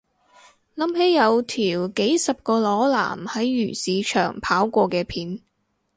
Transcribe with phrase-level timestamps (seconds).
[0.75, 5.41] 諗起有條幾十個裸男喺漁市場跑過嘅片